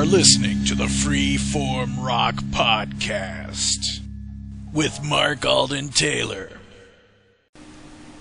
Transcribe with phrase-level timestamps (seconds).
[0.00, 4.00] are listening to the Freeform Rock Podcast
[4.72, 6.48] with Mark Alden Taylor.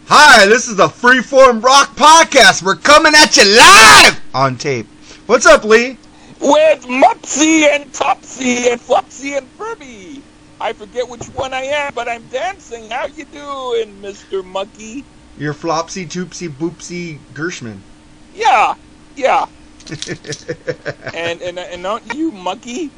[0.08, 2.64] Hi, this is the Freeform Rock Podcast.
[2.64, 4.88] We're coming at you live on tape.
[5.26, 5.98] What's up, Lee?
[6.42, 10.22] with Mopsy and Topsy and Flopsy and Furby.
[10.60, 12.90] I forget which one I am, but I'm dancing.
[12.90, 14.44] How you doing, Mr.
[14.44, 15.06] Monkey?
[15.38, 17.82] You're Flopsy, Toopsy, Boopsy, Gershman.
[18.36, 18.76] Yeah,
[19.16, 19.46] yeah.
[21.14, 22.92] And and and aren't you Monkey?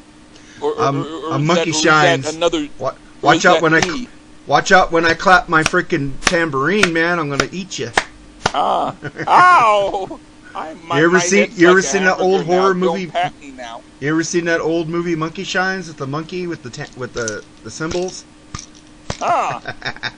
[0.60, 2.34] Or, or, or- or a is monkey that- shines.
[2.34, 2.68] Another.
[2.78, 4.06] Wa- Watch out when I
[4.46, 7.18] watch out when I clap my freaking tambourine, man.
[7.18, 7.90] I'm gonna eat you.
[8.54, 8.94] Ah,
[9.26, 10.18] ow!
[10.54, 12.46] I, my, You ever seen- you ever like seen that old now.
[12.46, 13.06] horror Don't movie?
[13.40, 13.80] me now.
[14.00, 17.12] You ever seen that old movie Monkey Shines with the monkey with the ta- with
[17.14, 18.24] the the cymbals?
[19.20, 19.62] Ah,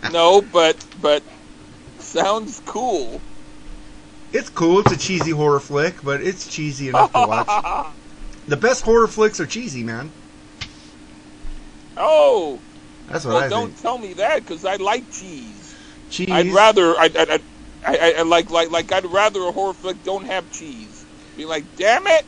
[0.12, 1.22] no, but but
[1.98, 3.20] sounds cool.
[4.34, 4.80] It's cool.
[4.80, 7.95] It's a cheesy horror flick, but it's cheesy enough to watch.
[8.47, 10.11] The best horror flicks are cheesy, man.
[11.97, 12.58] oh,
[13.08, 13.81] That's what well, I don't think.
[13.81, 15.75] tell me that because I like cheese.
[16.11, 16.28] Cheese.
[16.31, 17.41] I'd rather I, I,
[17.86, 21.06] I, I, I like like like I'd rather a horror flick don't have cheese.
[21.36, 22.27] Be like, damn it,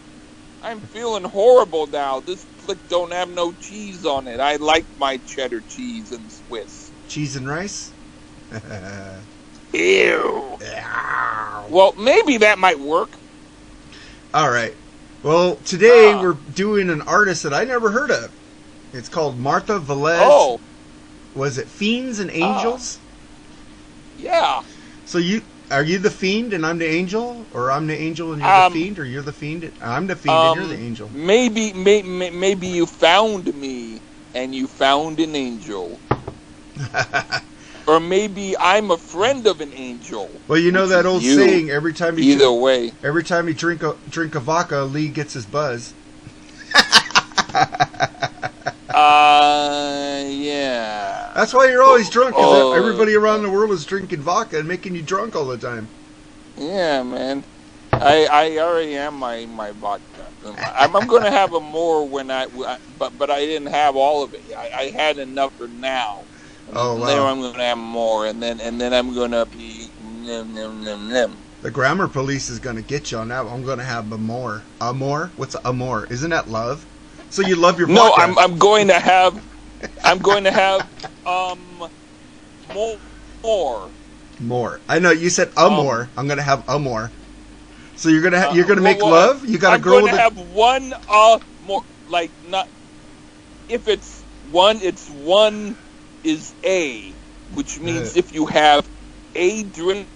[0.63, 2.21] I'm feeling horrible now.
[2.21, 4.41] This flick don't have no cheese on it.
[4.41, 6.93] I like my cheddar cheese and Swiss.
[7.09, 7.93] cheese and rice.
[9.77, 10.59] Ew.
[11.69, 13.11] Well, maybe that might work.
[14.33, 14.75] All right.
[15.23, 16.23] Well, today Ah.
[16.23, 18.31] we're doing an artist that I never heard of.
[18.93, 20.21] It's called Martha Velez.
[20.23, 20.61] Oh,
[21.35, 22.99] Was it Fiends and Angels?
[24.19, 24.63] yeah.
[25.05, 28.41] So you are you the fiend and I'm the angel, or I'm the angel and
[28.41, 29.65] you're Um, the fiend, or you're the fiend?
[29.65, 31.11] And, I'm the fiend and Um, you're the angel.
[31.13, 34.01] Maybe, may, may, maybe you found me
[34.35, 35.99] and you found an angel.
[37.87, 40.29] Or maybe I'm a friend of an angel.
[40.49, 41.37] well, you know that old you.
[41.37, 42.93] saying: every time you Either way.
[43.05, 45.95] every time you drink a drink a vodka, Lee gets his buzz.
[48.97, 51.31] Uh, yeah.
[51.35, 52.35] That's why you're always drunk.
[52.35, 52.73] 'cause Oh.
[52.73, 55.87] everybody around the world is drinking vodka and making you drunk all the time.
[56.57, 57.45] Yeah, man.
[57.93, 60.03] I I already am my my vodka.
[60.79, 62.47] I'm, I'm going to have a more when I,
[62.99, 64.43] but but I didn't have all of it.
[64.57, 66.23] I, I had enough for now.
[66.73, 67.27] Oh, Later wow.
[67.27, 70.85] I'm going to have more, and then and then I'm going to be nim nim
[70.85, 71.45] nim nim.
[71.63, 73.47] The grammar police is gonna get you on that.
[73.47, 74.69] I'm gonna have amor.
[74.81, 75.33] Amor?
[75.37, 76.07] What's amor?
[76.11, 76.89] Isn't that love?
[77.29, 78.21] So you love your No, vodka?
[78.21, 79.47] I'm I'm going to have
[80.05, 80.91] I'm going to have
[81.27, 81.89] um
[82.73, 83.01] more
[83.45, 83.95] more.
[84.41, 84.83] more.
[84.89, 86.13] I know you said Um, amor.
[86.17, 87.15] I'm gonna have amor.
[87.95, 89.47] So you're gonna ha- Uh, you're gonna well, make well, love.
[89.47, 92.69] You got a I'm girl going with to a have one uh more like not
[93.69, 95.79] if it's one it's one
[96.25, 97.17] is A,
[97.49, 98.91] which means if you have
[99.35, 100.11] a drink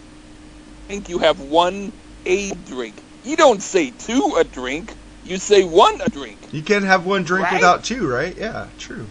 [0.89, 1.93] think you have one
[2.27, 3.05] a drink.
[3.23, 6.49] You don't say two a drink, you say one a drink.
[6.53, 7.51] You can't have one drink Right?
[7.51, 8.37] without two, right?
[8.37, 9.11] Yeah, true.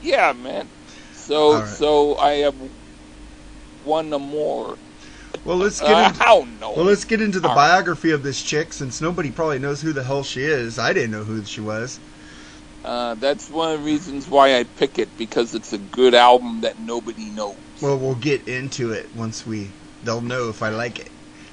[0.00, 0.70] Yeah, man.
[1.12, 1.64] So right.
[1.64, 4.78] so I have one or more.
[5.44, 6.74] Well, let's get Uh, into, I don't know.
[6.74, 7.64] well, let's get into the All right.
[7.64, 10.78] biography of this chick since nobody probably knows who the hell she is.
[10.78, 12.00] I didn't know who she was.
[12.84, 16.60] Uh, that's one of the reasons why I pick it because it's a good album
[16.60, 17.56] that nobody knows.
[17.80, 19.70] Well, we'll get into it once we.
[20.04, 21.10] They'll know if I like it.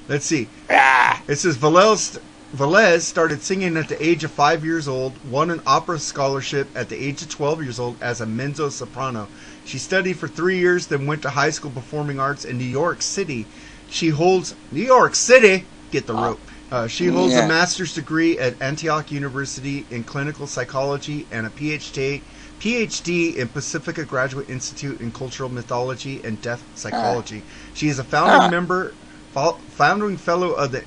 [0.08, 0.48] Let's see.
[0.68, 2.20] ah, It says Velez,
[2.54, 6.90] Velez started singing at the age of five years old, won an opera scholarship at
[6.90, 9.26] the age of 12 years old as a mezzo soprano.
[9.64, 13.00] She studied for three years, then went to high school performing arts in New York
[13.00, 13.46] City.
[13.88, 15.64] She holds New York City.
[15.90, 16.40] Get the rope.
[16.72, 17.44] Uh, she holds Yeah.
[17.44, 22.22] a master's degree at Antioch University in clinical psychology and a PhD
[22.60, 27.42] PhD in Pacifica Graduate Institute in cultural mythology and depth psychology.
[27.74, 28.48] She is a founding Ah.
[28.48, 28.94] member,
[29.34, 30.84] fo- founding fellow of the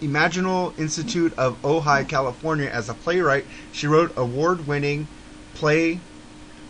[0.00, 2.70] Imaginal Institute of Ojai, California.
[2.72, 5.06] As a playwright, she wrote award-winning
[5.54, 6.00] play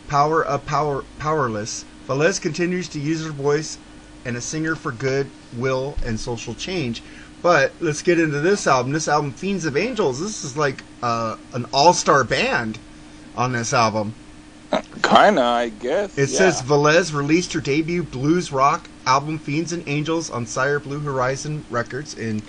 [0.09, 3.78] "Power of Power Powerless." Velez continues to use her voice
[4.25, 7.01] and a singer for good will and social change.
[7.42, 8.92] But let's get into this album.
[8.92, 10.21] This album, Fiends of Angels.
[10.21, 12.78] This is like uh, an all-star band
[13.37, 14.15] on this album.
[15.03, 16.16] kinda, I guess.
[16.19, 16.39] It yeah.
[16.39, 21.65] says Velez released her debut blues rock album Fiends and Angels on Sire Blue Horizon
[21.71, 22.42] Records in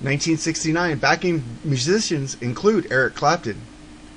[0.00, 0.98] 1969.
[0.98, 3.60] Backing musicians include Eric Clapton,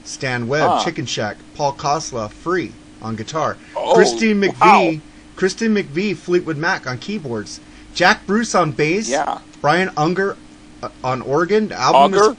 [0.04, 0.84] Stan Webb, Ah.
[0.84, 5.02] Chicken Shack, Paul Kosla, Free on guitar, Oh, Christine McVie, wow.
[5.36, 7.60] Kristen McVie, Fleetwood Mac on keyboards,
[7.96, 9.40] Jack Bruce on bass, Yeah.
[9.62, 10.38] Brian Unger
[10.84, 11.70] uh, on organ.
[11.70, 12.38] The album is- Auger.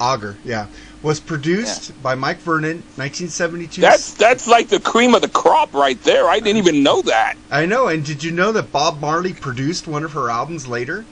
[0.00, 0.66] Auger, yeah,
[1.02, 3.80] was produced by Mike Vernon, 1972.
[3.80, 6.28] That's that's like the cream of the crop right there.
[6.28, 7.36] I didn't even know that.
[7.50, 7.86] I know.
[7.86, 11.04] And did you know that Bob Marley produced one of her albums later?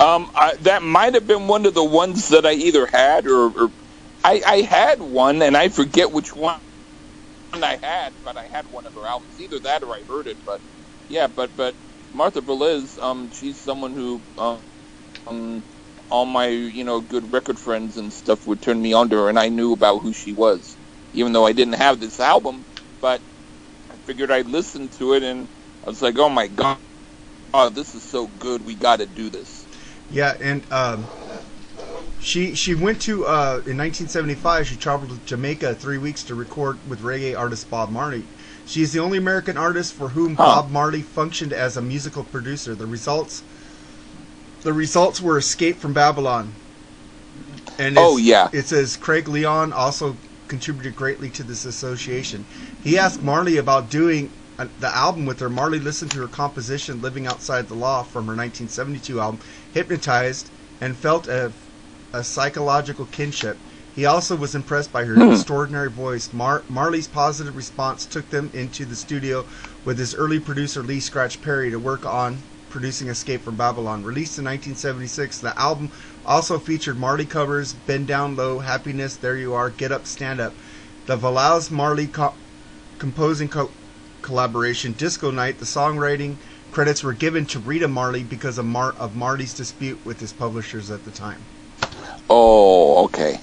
[0.00, 3.48] Um, I, that might have been one of the ones that I either had or,
[3.64, 3.70] or
[4.24, 6.58] I, I had one, and I forget which one
[7.52, 9.40] I had, but I had one of her albums.
[9.40, 10.36] Either that or I heard it.
[10.44, 10.60] But
[11.08, 11.74] yeah, but but
[12.12, 14.64] Martha Velez, um, she's someone who, um,
[15.26, 15.64] um,
[16.10, 19.28] all my you know good record friends and stuff would turn me on to her,
[19.30, 20.78] and I knew about who she was,
[21.12, 22.66] even though I didn't have this album.
[23.00, 23.22] But
[23.90, 25.48] I figured I'd listen to it, and
[25.84, 26.78] I was like, oh my god,
[27.54, 29.68] oh this is so good, we got to do this.
[30.10, 31.06] Yeah, and um,
[32.20, 34.66] she she went to uh, in 1975.
[34.68, 38.26] She traveled to Jamaica three weeks to record with reggae artist Bob Marley.
[38.66, 40.44] She is the only American artist for whom Huh.
[40.62, 42.74] Bob Marley functioned as a musical producer.
[42.74, 43.42] The results
[44.62, 46.52] the results were Escape from Babylon.
[47.78, 48.48] And Oh, yeah.
[48.52, 50.16] it says Craig Leon also
[50.48, 52.44] contributed greatly to this association.
[52.82, 54.30] He asked Marley about doing
[54.80, 55.48] the album with her.
[55.50, 59.40] Marley listened to her composition "Living Outside the Law" from her 1972 album,
[59.72, 60.48] hypnotized,
[60.80, 61.52] and felt a,
[62.12, 63.58] a psychological kinship.
[63.96, 65.32] He also was impressed by her Hmm.
[65.32, 66.28] extraordinary voice.
[66.30, 69.46] Mar- Marley's positive response took them into the studio
[69.86, 74.04] with his early producer Lee Scratch Perry to work on producing Escape from Babylon.
[74.04, 75.90] Released in 1976, the album
[76.26, 80.52] also featured Marley covers Bend Down Low, Happiness, There You Are, Get Up, Stand Up.
[81.06, 82.34] The Velez Marley co-
[82.98, 83.70] composing co-
[84.20, 86.36] collaboration, Disco Night, the songwriting
[86.70, 90.90] credits were given to Rita Marley because of, Mar- of Marley's dispute with his publishers
[90.90, 91.38] at the time.
[92.28, 93.40] Oh, okay.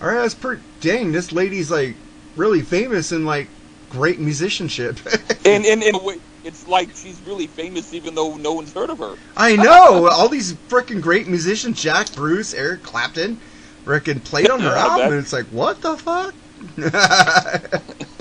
[0.00, 0.62] All right, that's pretty.
[0.80, 1.96] Dang, this lady's like
[2.34, 3.48] really famous and like
[3.88, 4.98] great musicianship.
[5.44, 9.16] And a way, it's like she's really famous, even though no one's heard of her.
[9.36, 13.40] I know all these freaking great musicians: Jack Bruce, Eric Clapton,
[13.84, 15.12] freaking played on her album.
[15.12, 16.34] And it's like, what the fuck?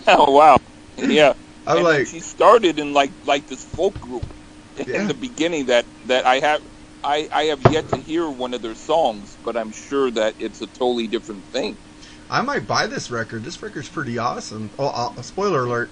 [0.07, 0.57] Oh wow.
[0.98, 1.33] Yeah.
[1.68, 4.25] I'm And like, she started in like like this folk group
[4.75, 5.07] in Yeah.
[5.07, 6.62] the beginning that that I have
[7.06, 10.62] I I have yet to hear one of their songs, but I'm sure that it's
[10.62, 11.80] a totally different thing.
[12.30, 13.44] I might buy this record.
[13.46, 14.72] This record's pretty awesome.
[14.80, 15.92] Oh, uh, spoiler alert.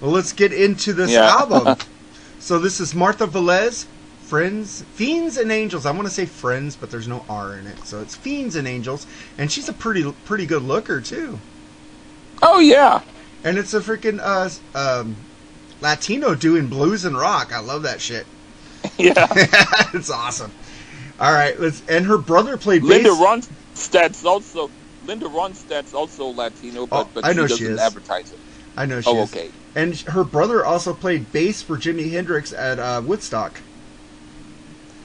[0.00, 1.26] Well, let's get into this Yeah.
[1.28, 1.78] album.
[2.38, 3.86] so this is Martha Velez,
[4.20, 5.86] Friends, Fiends and Angels.
[5.86, 8.68] I want to say Friends, but there's no R in it, so it's Fiends and
[8.68, 9.06] Angels,
[9.38, 11.40] and she's a pretty pretty good looker too.
[12.42, 13.02] Oh yeah.
[13.44, 15.16] And it's a freaking uh, um,
[15.80, 17.52] Latino doing blues and rock.
[17.52, 18.31] I love that shit.
[18.98, 19.26] Yeah.
[19.94, 20.52] it's awesome.
[21.18, 21.82] All right, let's.
[21.88, 23.10] And her brother played Linda bass.
[23.10, 24.72] Ronstadt's also
[25.02, 27.80] Linda Ronstadt's also Latino, but Oh, but I she know she doesn't is.
[27.80, 28.40] advertise it.
[28.76, 29.32] I know she Oh, is.
[29.34, 29.52] okay.
[29.74, 33.62] And her brother also played bass for Jimi Hendrix at uh, Woodstock.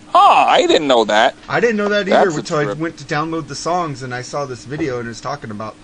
[0.08, 1.38] Huh, I didn't know that.
[1.48, 4.22] I didn't know that either a until I went to download the songs and I
[4.22, 5.76] saw this video and it was talking about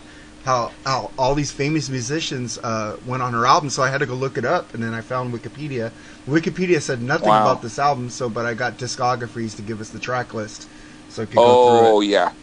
[0.43, 3.69] how, how all these famous musicians uh, went on her album.
[3.69, 5.93] So I had to go look it up and then I found Wikipedia.
[6.27, 7.37] Wikipedia said nothing Wow.
[7.37, 10.69] about this album, so but I got discographies to give us the track list,
[11.07, 12.33] so I could go Oh through yeah.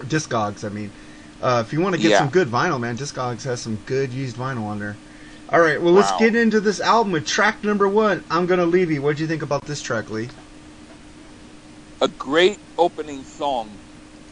[0.00, 0.92] Discogs, I mean.
[1.40, 2.16] Uh, if you want to get Yeah.
[2.16, 4.98] some good vinyl, man, Discogs has some good used vinyl on there.
[5.48, 8.24] All right, well let's get into this album with track number one.
[8.30, 9.02] I'm gonna leave you.
[9.02, 10.30] What do you think about this track, Lee?
[12.00, 13.83] a great opening song,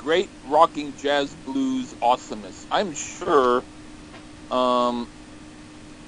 [0.02, 2.66] great rocking jazz blues awesomeness.
[2.70, 3.62] I'm sure
[4.50, 5.08] um,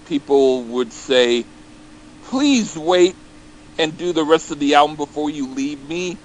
[0.05, 1.45] people would say,
[2.23, 3.17] please wait
[3.79, 6.19] and do the rest of the album before you leave me.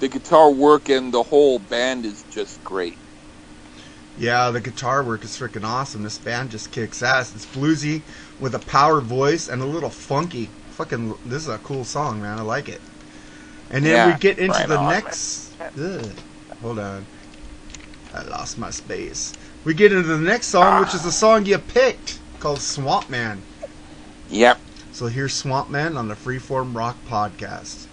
[0.00, 2.98] The guitar work and the whole band is just great.
[4.18, 6.02] Yeah, the guitar work is freaking awesome.
[6.02, 7.34] This band just kicks ass.
[7.34, 8.02] It's bluesy
[8.40, 10.46] with a power voice and a little funky.
[10.70, 12.38] Fucking, this is a cool song, man.
[12.38, 12.80] I like it.
[13.70, 15.52] And then Yeah, we get into right the on, next.
[16.62, 17.06] Hold on,
[18.14, 19.34] I lost my space.
[19.64, 23.42] We get into the next song, which is the song you picked, called Swamp Man.
[24.30, 24.60] Yep.
[24.92, 27.86] So here's Swamp Man on the Freeform Rock Podcast.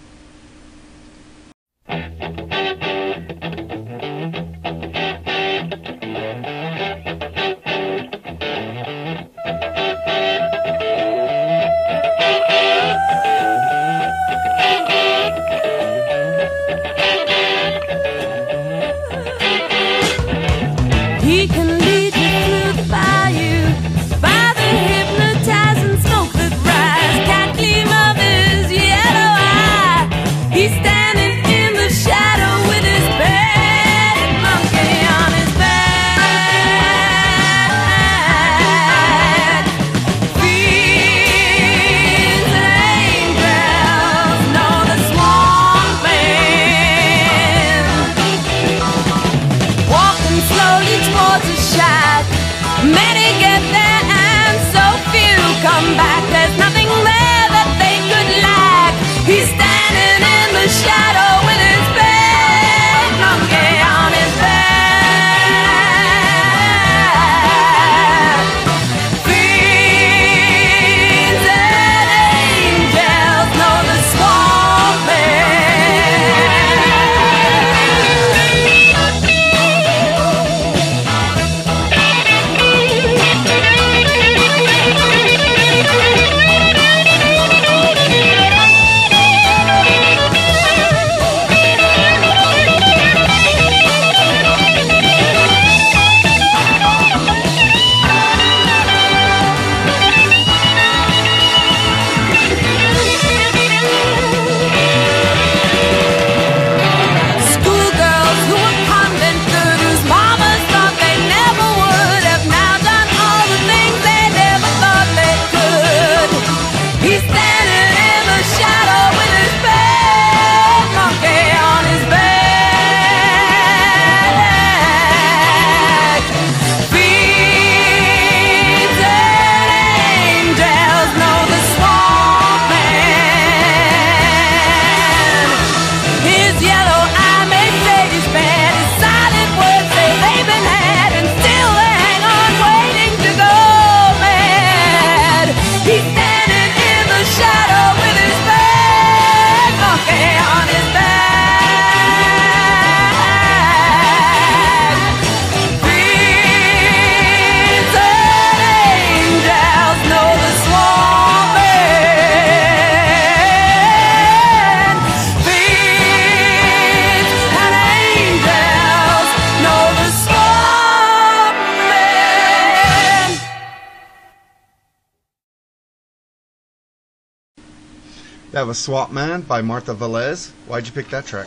[178.74, 180.50] Was Swamp Man by Martha Velez.
[180.66, 181.46] Why'd you pick that track?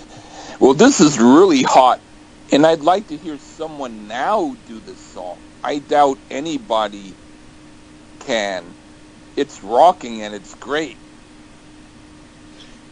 [0.62, 2.00] Well, this is really hot,
[2.54, 5.38] and I'd like to hear someone now do this song.
[5.62, 7.14] I doubt anybody
[8.22, 8.64] can.
[9.36, 10.96] It's rocking and it's great.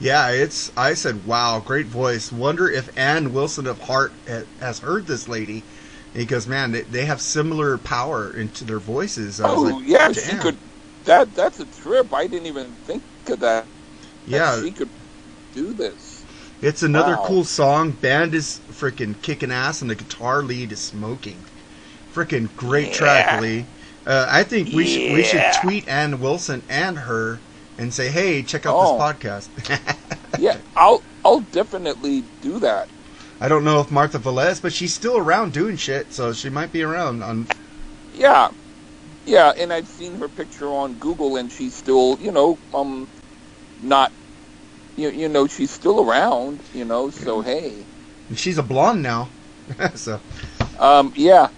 [0.02, 0.70] Yeah, it's.
[0.76, 2.30] I said, wow, great voice.
[2.30, 4.12] Wonder if Ann Wilson of Heart
[4.60, 5.64] has heard this lady,
[6.14, 9.40] because man, they, they have similar power into their voices.
[9.40, 10.58] I Oh like, yeah, she could.
[11.06, 12.14] That that's a trip.
[12.14, 13.66] I didn't even think of that.
[14.28, 14.90] Yeah, she could
[15.54, 16.24] do this.
[16.62, 17.26] it's another Wow.
[17.28, 17.92] cool song.
[17.92, 21.38] Band is freaking kicking ass, and the guitar lead is smoking.
[22.14, 23.66] Freaking great track, Lee.
[24.08, 27.40] Uh, I think we should we should tweet Ann Wilson and her
[27.78, 28.98] and say, hey, check out Oh.
[28.98, 29.48] this podcast.
[30.40, 32.90] Yeah, I'll I'll definitely do that.
[33.40, 36.72] I don't know if Martha Velez, but she's still around doing shit, so she might
[36.74, 37.48] be around on
[38.18, 38.50] Yeah,
[39.26, 43.08] yeah, and I've seen her picture on Google, and she's still, you know, um,
[43.82, 44.12] not,
[44.96, 47.10] you you know, she's still around, you know.
[47.10, 47.86] So hey,
[48.36, 49.30] She's a blonde now.
[49.96, 50.20] so,
[50.80, 51.50] um, yeah,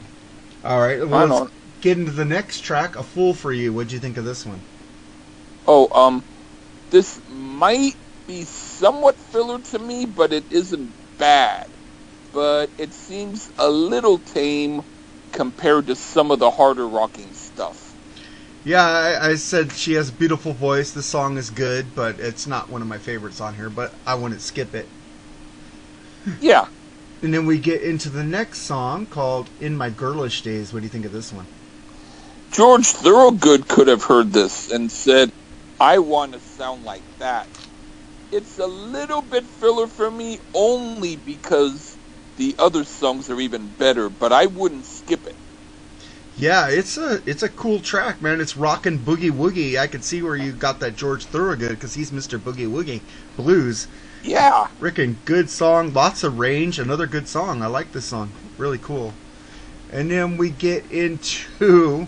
[0.64, 1.08] all right.
[1.08, 2.96] Well, let's get into the next track.
[2.96, 3.72] A fool for you.
[3.74, 4.62] What'd you think of this one?
[5.66, 6.24] Oh, um,
[6.90, 7.96] this might
[8.28, 11.68] be somewhat filler to me, but it isn't bad.
[12.34, 14.84] But it seems a little tame
[15.32, 17.87] compared to some of the harder rocking stuff.
[18.68, 20.92] Yeah, I, I said she has a beautiful voice.
[20.92, 23.70] The song is good, but it's not one of my favorites on here.
[23.70, 24.90] But I wouldn't skip it.
[26.42, 26.68] Yeah,
[27.24, 30.86] And then we get into the next song called "In My Girlish Days." What do
[30.86, 31.48] you think of this one?
[32.52, 35.32] George Thorogood could have heard this and said,
[35.80, 37.50] I want to sound like that.
[38.32, 41.98] It's a little bit filler for me only because
[42.38, 45.38] the other songs are even better, but I wouldn't skip it.
[46.38, 48.39] Yeah, it's a it's a cool track, man.
[48.39, 49.79] It's rockin' boogie woogie.
[49.79, 52.38] I can see where you got that George Thorogood because he's Mr.
[52.38, 53.01] Boogie Woogie
[53.36, 53.88] blues.
[54.24, 54.67] Yeah.
[54.79, 56.77] Freaking good song, lots of range.
[56.77, 57.63] Another good song.
[57.63, 58.32] I like this song.
[58.58, 59.13] Really cool.
[59.91, 62.08] And then we get into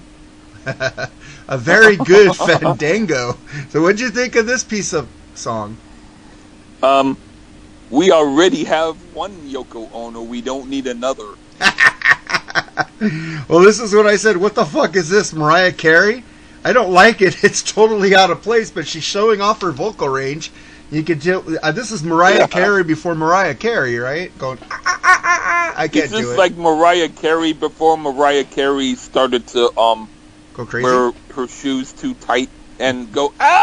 [0.66, 3.38] a very good Fandango.
[3.70, 5.78] So, what'd you think of this piece of song?
[6.84, 7.18] Um,
[7.90, 10.22] we already have one Yoko Ono.
[10.22, 11.36] We don't need another.
[13.50, 14.38] Well, this is what I said.
[14.38, 16.24] What the fuck is this, Mariah Carey?
[16.64, 17.44] I don't like it.
[17.44, 20.52] It's totally out of place, but she's showing off her vocal range.
[20.92, 22.48] You can tell uh, this is Mariah Yeah.
[22.48, 24.36] Carey before Mariah Carey, right?
[24.38, 26.38] Going, "Ah, ah, ah, ah, ah." I can't It's just do it.
[26.38, 30.10] like Mariah Carey before Mariah Carey started to um
[30.54, 30.84] Go crazy.
[30.86, 33.56] wear her shoes too tight and go ah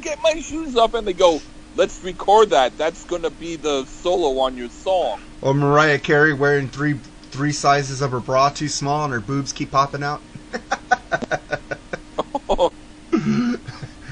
[0.00, 1.42] get my shoes up and they go
[1.74, 6.68] let's record that that's gonna be the solo on your song Or Mariah Carey wearing
[6.68, 6.98] three
[7.30, 10.20] three sizes of her bra too small and her boobs keep popping out.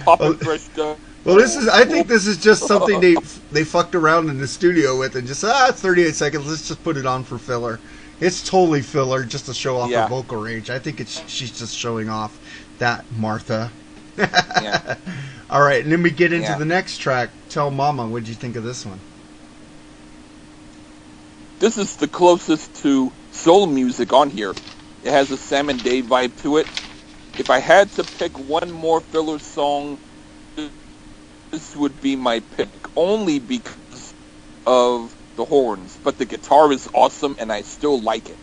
[0.04, 1.68] popping fresh stuff Well, this is.
[1.68, 3.16] I think this is just something they
[3.50, 6.46] they fucked around in the studio with and just ah, it's 38 seconds.
[6.48, 7.80] Let's just put it on for filler.
[8.20, 10.02] It's totally filler just to show off Yeah.
[10.04, 10.70] her vocal range.
[10.70, 12.38] I think it's she's just showing off
[12.78, 13.70] that Martha.
[14.16, 14.96] yeah
[15.50, 16.58] All right, and then we get into Yeah.
[16.58, 17.30] the next track.
[17.48, 18.98] Tell Mama, what did you think of this one?
[21.60, 24.56] This is the closest to soul music on here
[25.02, 26.68] it has a sam and dave vibe to it
[27.38, 30.00] if i had to pick one more filler song
[31.52, 34.14] this would be my pick only because
[34.66, 38.38] of the horns but the guitar is awesome and i still like it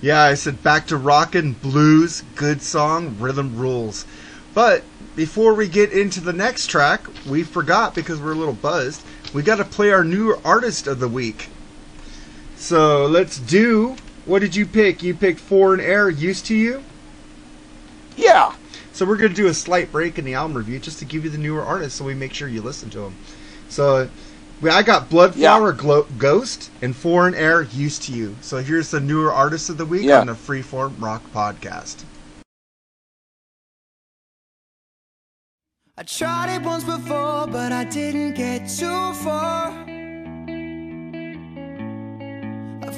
[0.00, 4.06] Yeah, I said back to rockin' blues, good song, rhythm rules.
[4.54, 9.04] But before we get into the next track, we forgot because we're a little buzzed.
[9.34, 11.50] We got to play our new artist of the week.
[12.64, 13.94] So let's do.
[14.24, 15.02] What did you pick?
[15.02, 16.82] You picked Foreign Air, Used to You.
[18.16, 18.54] yeah
[18.94, 21.30] So we're gonna do a slight break in the album review just to give you
[21.30, 23.14] the newer artists, so we make sure you listen to them.
[23.68, 24.08] So.
[24.62, 28.34] I got Bloodflower Glo- Ghost and Foreign Air Used to You.
[28.40, 30.20] So here's the newer artists of the week Yeah.
[30.20, 31.96] on the Freeform Rock Podcast.
[35.98, 39.93] I tried it once before, but I didn't get too far.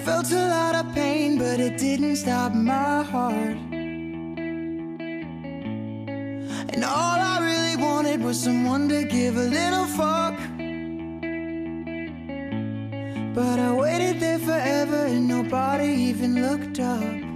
[0.05, 3.57] Felt a lot of pain, but it didn't stop my heart.
[6.73, 10.37] And all I really wanted was someone to give a little fuck.
[13.35, 17.27] But I waited there forever and nobody even looked up.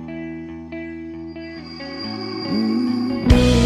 [3.22, 3.59] I tried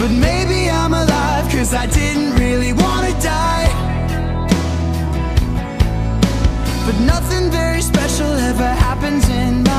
[0.00, 3.68] But maybe I'm alive cause I didn't really wanna die.
[6.86, 9.69] But nothing very special ever happens in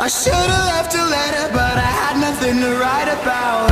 [0.00, 3.68] I should have left a letter, but I had nothing to write about.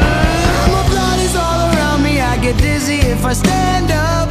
[0.00, 4.30] Mm, my blood is all around me, I get dizzy if I stand up.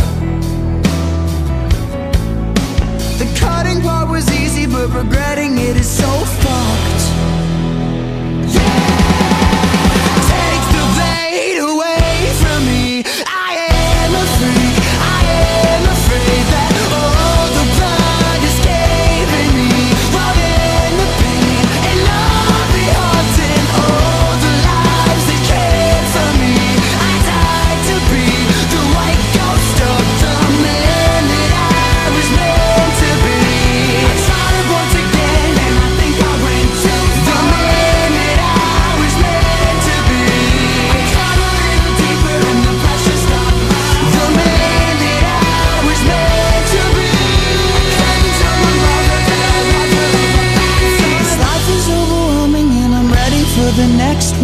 [3.19, 6.09] The cutting part was easy, but regretting it is so
[6.41, 7.04] fucked.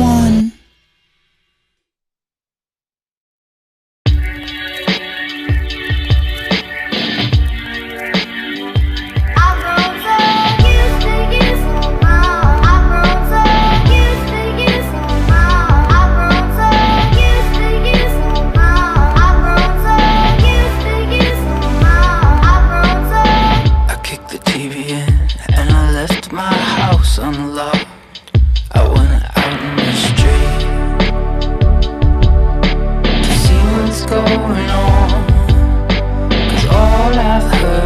[0.01, 0.30] one.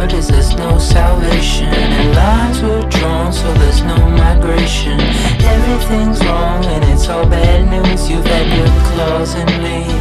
[0.06, 1.66] world is there's no salvation.
[1.66, 5.00] And lines were drawn so there's no migration.
[5.40, 8.10] Everything's wrong and it's all bad news.
[8.10, 9.95] You've had your claws in me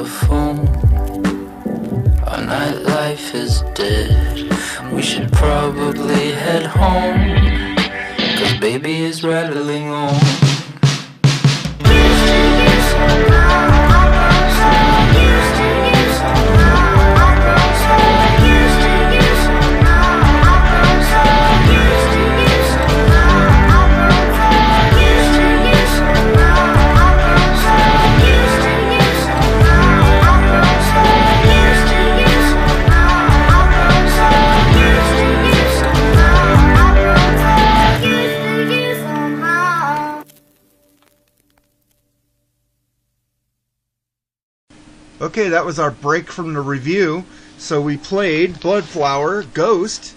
[0.00, 0.66] your phone.
[2.30, 4.50] Our nightlife is dead.
[4.94, 7.76] We should probably head home.
[8.38, 10.40] Cause baby is rattling on.
[45.40, 47.24] Okay, that was our break from the review.
[47.56, 50.14] So we played Bloodflower, Ghost,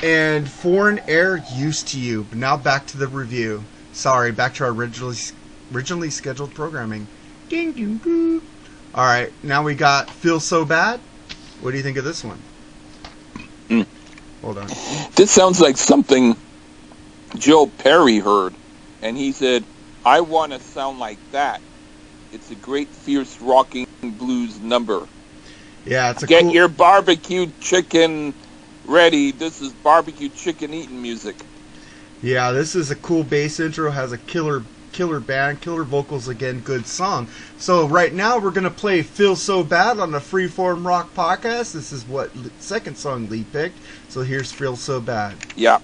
[0.00, 2.22] and Foreign Air Used to You.
[2.30, 3.64] But now back to the review.
[3.92, 5.16] Sorry, back to our originally
[5.74, 7.08] originally scheduled programming.
[7.48, 8.42] Ding ding ding.
[8.94, 11.00] All right, now we got Feel So Bad.
[11.62, 12.38] What do you think of this one?
[13.70, 13.86] Mm.
[14.42, 14.68] Hold on.
[15.16, 16.36] This sounds like something
[17.36, 18.54] Joe Perry heard,
[19.02, 19.64] and he said,
[20.06, 21.60] "I want to sound like that."
[22.32, 25.06] It's a great, fierce, rocking blues number.
[25.84, 26.52] Yeah, it's a Get cool.
[26.52, 28.34] your barbecue chicken
[28.84, 29.32] ready.
[29.32, 31.36] This is barbecue chicken eating music.
[32.22, 33.90] Yeah, this is a cool bass intro.
[33.90, 34.62] Has a killer,
[34.92, 37.28] killer band, killer vocals again, good song.
[37.58, 41.72] So right now we're gonna play "Feel So Bad" on the Freeform Rock podcast.
[41.72, 43.78] This is what second song Lee picked.
[44.08, 45.78] So here's "Feel So Bad." Yeah.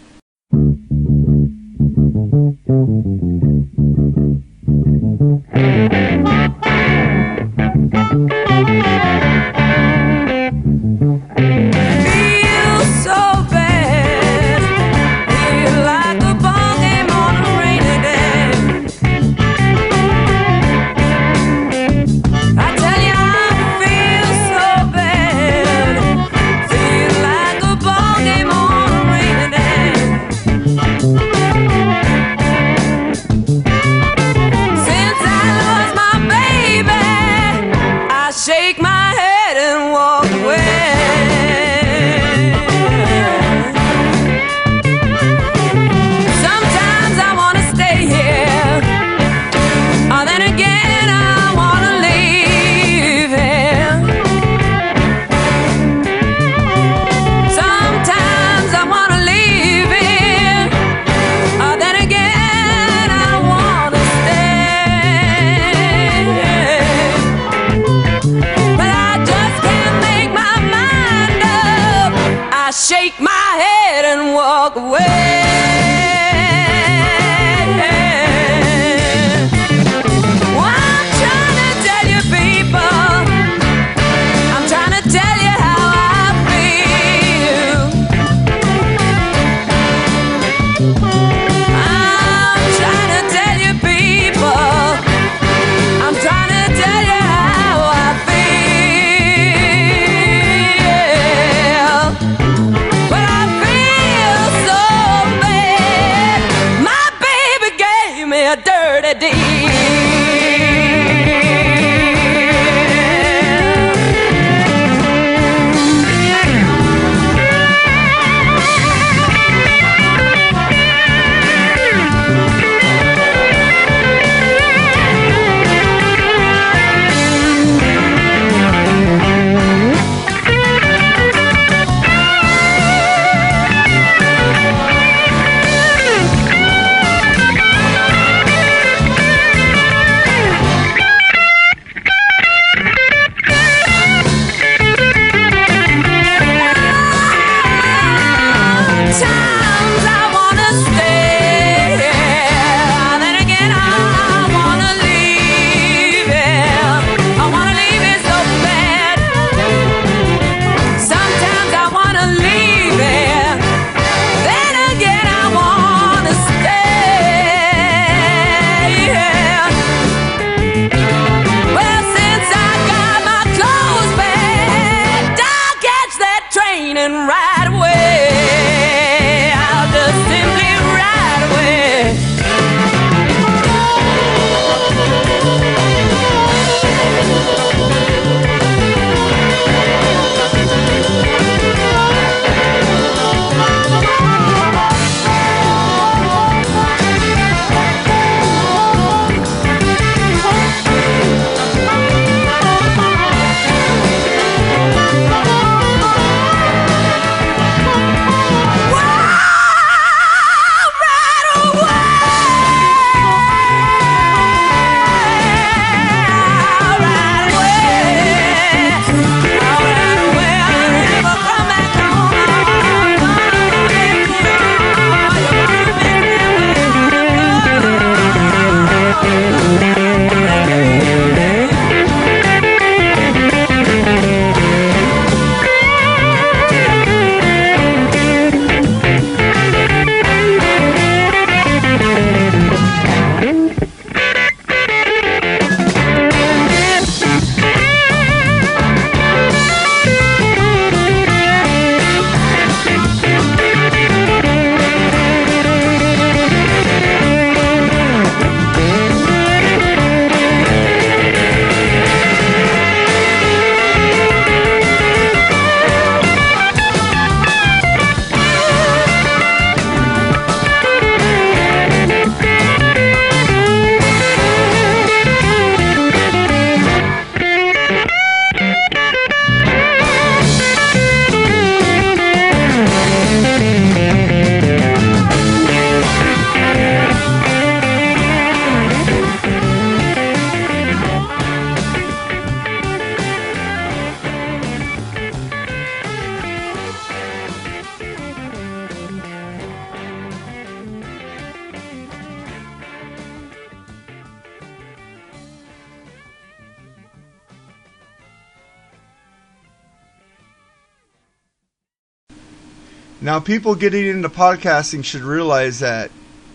[313.47, 316.11] People getting into podcasting should realize that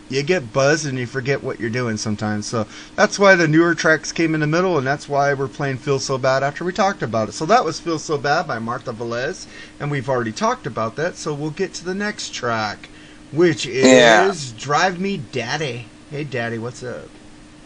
[0.09, 2.45] you get buzzed and you forget what you're doing sometimes.
[2.45, 5.77] So that's why the newer tracks came in the middle, and that's why we're playing
[5.77, 7.31] Feel So Bad after we talked about it.
[7.31, 9.47] So that was Feel So Bad by Martha Velez,
[9.79, 11.15] and we've already talked about that.
[11.15, 12.89] So we'll get to the next track,
[13.31, 14.33] which is Yeah.
[14.57, 15.85] Drive Me Daddy.
[16.09, 17.07] Hey, Daddy, what's up?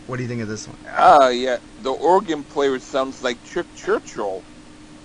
[0.06, 0.78] What do you think of this one?
[0.88, 1.58] Ah, yeah.
[1.82, 4.44] The organ player sounds like Chip Churchill,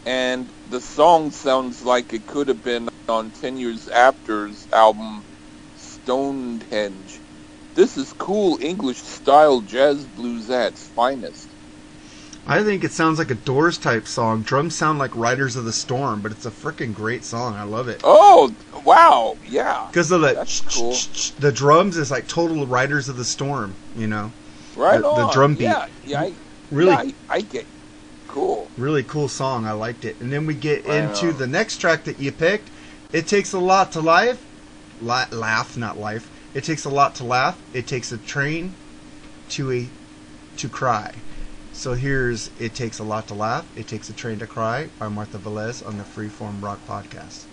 [0.04, 5.22] and the song sounds like it could have been on Ten Years After's album
[5.76, 7.18] Stonehenge.
[7.74, 11.48] This is cool English style jazz blues at its finest.
[12.46, 14.42] I think it sounds like a Doors type song.
[14.42, 17.54] Drums sound like Riders of the Storm, but it's a freaking great song.
[17.54, 18.00] I love it.
[18.02, 18.52] Oh,
[18.84, 19.86] wow, yeah.
[19.90, 20.96] Because of the That's cool.
[21.38, 24.32] the drums is like total Riders of the Storm, you know.
[24.76, 25.64] Right The- the drum beat.
[25.64, 26.32] Yeah, yeah, I,
[26.70, 27.66] Really, yeah, I, I get.
[28.28, 28.68] Cool.
[28.78, 29.66] really cool song.
[29.66, 30.16] I liked it.
[30.20, 31.38] And then we get into on.
[31.38, 32.68] the next track that you picked.
[33.12, 34.46] It takes a lot to life,
[35.00, 36.30] La- laugh, not life.
[36.54, 37.60] It takes a lot to laugh.
[37.74, 38.74] It takes a train
[39.50, 39.88] to a
[40.58, 41.14] to cry.
[41.72, 45.08] So here's "It Takes a Lot to Laugh." It takes a train to cry by
[45.08, 47.49] Martha Velez on the Freeform Rock Podcast.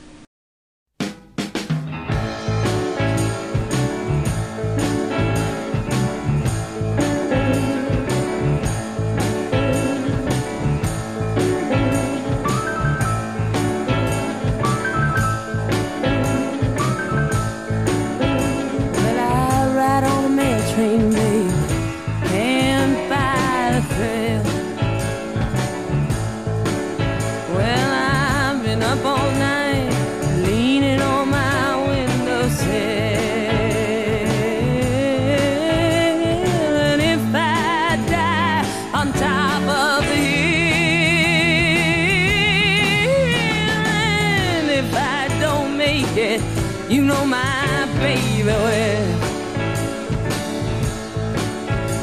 [46.17, 46.41] It,
[46.89, 49.19] you know my baby will.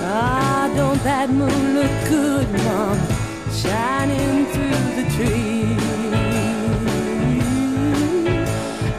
[0.07, 2.99] Ah, don't that moon look good, Mom?
[3.53, 5.79] Shining through the trees.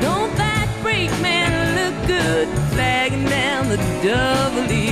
[0.01, 4.85] Don't that freak man look good, flagging down the double E?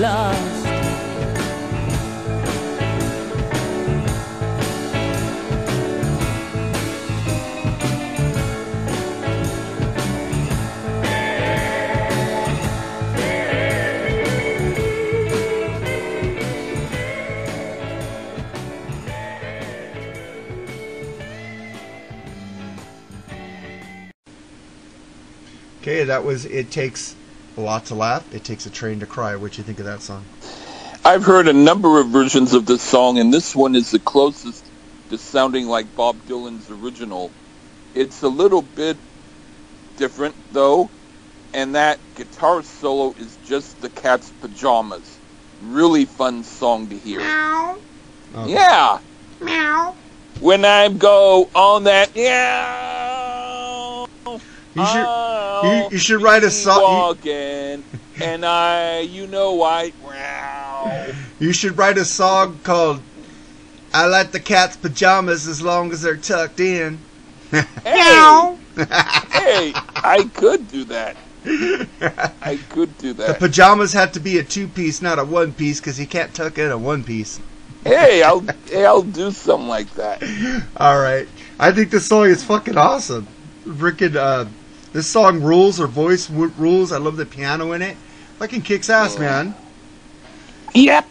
[0.00, 0.66] Lost.
[25.82, 27.14] Okay, that was "It Takes
[27.60, 29.36] a Lot to Laugh." It takes a train to cry.
[29.36, 30.24] What you think of that song?
[31.04, 34.64] I've heard a number of versions of this song, and this one is the closest
[35.10, 37.30] to sounding like Bob Dylan's original.
[37.94, 38.96] It's a little bit
[39.96, 40.90] different, though,
[41.52, 45.18] and that guitar solo is just the cat's pajamas.
[45.62, 47.20] Really fun song to hear.
[47.20, 48.52] Okay.
[48.52, 48.98] Yeah.
[49.40, 49.94] Meow.
[50.40, 53.09] When I go on that, yeah.
[54.74, 55.06] You should
[55.64, 56.82] you, you should write a song.
[56.82, 57.84] Walking,
[58.20, 59.92] and I, you know, I.
[60.04, 61.08] Wow.
[61.40, 63.00] You, should write a song called
[63.94, 66.98] "I Like the Cat's Pajamas as Long as They're Tucked In."
[67.50, 67.64] Hey,
[68.76, 71.16] hey, I could do that.
[72.42, 73.26] I could do that.
[73.28, 76.34] The pajamas have to be a two piece, not a one piece, because you can't
[76.34, 77.40] tuck in a one piece.
[77.84, 80.22] hey, I'll hey, I'll do something like that.
[80.76, 81.26] All right.
[81.58, 83.26] I think this song is fucking awesome.
[83.66, 84.44] Frickin' uh,
[84.92, 85.78] this song rules.
[85.78, 86.92] Her voice w- rules.
[86.92, 87.96] I love the piano in it.
[88.38, 89.54] Fucking kicks ass, oh, man.
[90.74, 91.06] Yep.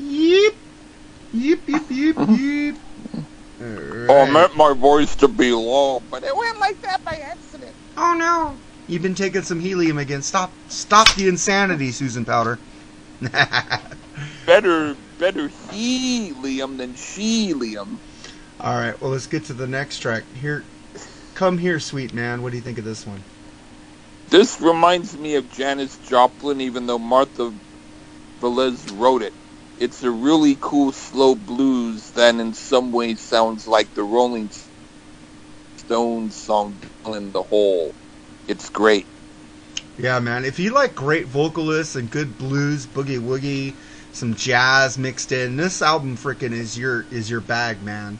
[0.00, 0.54] Yeep.
[1.34, 2.34] Yeep, yeep, yeep, mm-hmm.
[2.34, 2.76] yeep.
[4.08, 7.74] Oh, I meant my voice to be low, but it went like that by accident.
[7.96, 8.56] Oh no.
[8.86, 10.22] You've been taking some helium again.
[10.22, 12.58] Stop stop the insanity, Susan Powter.
[14.46, 17.96] Better, better helium than shelium.
[18.60, 20.22] Alright, well let's get to the next track.
[20.40, 20.62] Here
[21.36, 22.42] come here, sweet man.
[22.42, 23.22] What do you think of this one?
[24.30, 27.52] This reminds me of Janis Joplin, even though Martha
[28.40, 29.34] Velez wrote it.
[29.78, 34.48] It's a really cool slow blues that in some ways sounds like the Rolling
[35.76, 36.74] Stones song
[37.06, 37.94] in the Hole.
[38.48, 39.06] It's great.
[39.98, 40.44] Yeah, man.
[40.44, 43.74] If you like great vocalists and good blues, boogie woogie,
[44.12, 48.18] some jazz mixed in, this album frickin' is your is your bag, man.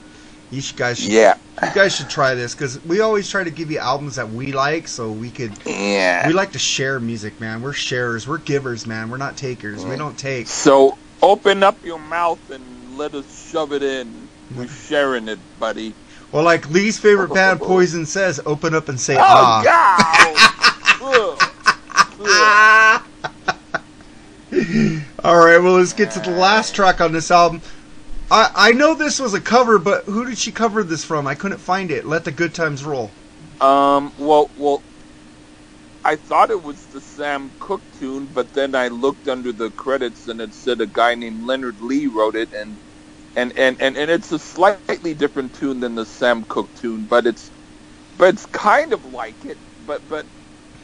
[0.51, 1.35] You guys should, Yeah.
[1.63, 4.53] you guys should try this because we always try to give you albums that we
[4.53, 6.27] like, so we could Yeah.
[6.27, 7.63] we like to share music, man.
[7.63, 9.11] We're sharers, we're givers, man.
[9.11, 9.85] We're not takers.
[9.85, 10.47] We don't take.
[10.47, 12.63] So open up your mouth and
[12.97, 14.29] let us shove it in.
[14.55, 15.95] We're sharing it, buddy.
[16.31, 19.63] Well, like Lee's favorite band, Poison says, open up and say Oh, ah.
[21.01, 21.43] God!
[22.23, 23.03] Ugh.
[24.53, 25.03] Ugh.
[25.25, 27.61] All right, well, let's get to the last track on this album.
[28.31, 31.27] I I know this was a cover, but who did she cover this from?
[31.29, 32.07] I couldn't find it.
[32.07, 33.17] Let the good times roll.
[33.61, 34.85] Um, well, well,
[36.05, 40.29] I thought it was the Sam Cooke tune, but then I looked under the credits
[40.29, 42.79] and it said a guy named Leonard Lee wrote it, and
[43.37, 47.27] and and and, and it's a slightly different tune than the Sam Cooke tune, but
[47.27, 47.53] it's
[48.19, 50.27] but it's kind of like it, but but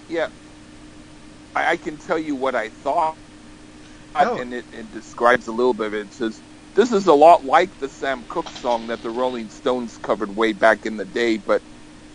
[0.08, 0.28] yeah,
[1.54, 3.18] I, I can tell you what I thought,
[4.20, 4.36] Oh.
[4.36, 6.06] and it, it describes a little bit of it.
[6.08, 6.42] It says.
[6.74, 10.54] This is a lot like the Sam Cooke song that the Rolling Stones covered way
[10.54, 11.62] back in the day, but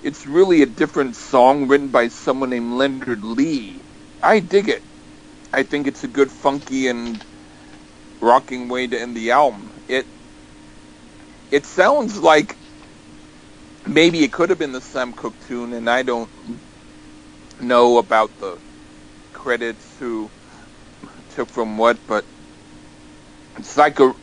[0.01, 3.83] it's really a different song written by someone named Leonard Lee.
[4.23, 4.83] I dig it.
[5.53, 7.23] I think it's a good funky and
[8.21, 9.73] rocking way to end the album.
[9.87, 10.07] It
[11.51, 12.57] it sounds like
[13.85, 16.31] maybe it could have been the Sam Cooke tune, and I don't
[17.59, 18.59] know about the
[19.33, 20.31] credits who
[21.29, 22.25] took from what, but
[23.57, 24.13] it's like a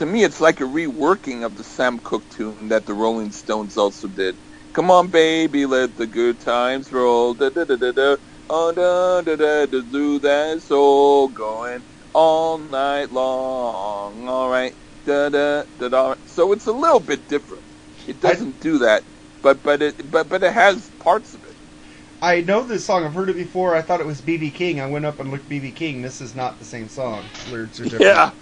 [0.00, 3.78] to me it's like a reworking of the Sam Cooke tune that the Rolling Stones
[3.78, 4.38] also did.
[4.74, 7.34] Come on, baby, let the good times roll.
[7.36, 8.18] Da da da da da.
[8.50, 9.82] Oh, da da da da.
[9.90, 11.84] Do that soul going
[12.14, 14.28] all night long.
[14.28, 14.74] All right.
[15.06, 16.16] Da da da da.
[16.26, 17.64] So it's a little bit different.
[18.06, 19.04] It doesn't do that,
[19.42, 21.56] but but it but but it has parts of it.
[22.22, 23.04] I know this song.
[23.04, 23.76] I've heard it before.
[23.76, 24.80] I thought it was BB King.
[24.80, 26.02] I went up and looked BB King.
[26.02, 27.32] This is not the same song.
[27.46, 28.18] Lyrics are different.
[28.18, 28.32] Yeah.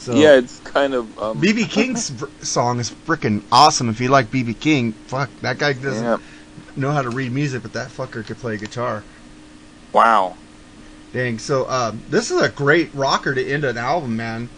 [0.00, 2.10] So Yeah, it's kind of um, BB King's
[2.46, 3.90] song is freaking awesome.
[3.90, 6.16] If you like BB King, fuck that guy doesn't yeah.
[6.74, 9.04] know how to read music, but that fucker could play guitar.
[9.92, 10.36] Wow.
[11.12, 11.38] Dang.
[11.38, 14.48] So um, this is a great rocker to end an album, man.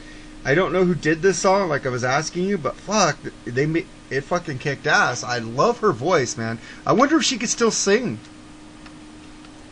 [0.45, 3.85] I don't know who did this song, like I was asking you, but fuck, they
[4.11, 5.25] it fucking kicked ass.
[5.25, 6.59] I love her voice, man.
[6.87, 8.21] I wonder if she could still sing.